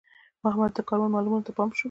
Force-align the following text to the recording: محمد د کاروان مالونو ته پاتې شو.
محمد 0.43 0.71
د 0.75 0.79
کاروان 0.89 1.09
مالونو 1.13 1.45
ته 1.45 1.51
پاتې 1.57 1.75
شو. 1.77 1.79